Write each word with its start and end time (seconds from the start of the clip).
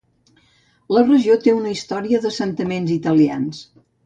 La 0.97 1.03
regió 1.09 1.35
té 1.43 1.53
una 1.57 1.75
història 1.75 2.23
d'assentaments 2.25 2.97
italians. 2.97 3.63